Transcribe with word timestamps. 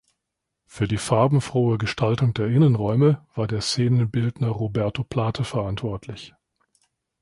Für 0.65 0.87
die 0.87 0.97
farbenfrohe 0.97 1.77
Gestaltung 1.77 2.33
der 2.33 2.47
Innenräume 2.47 3.23
war 3.35 3.45
der 3.45 3.61
Szenenbildner 3.61 4.47
Roberto 4.47 5.03
Plate 5.03 5.43
verantwortlich. 5.43 6.33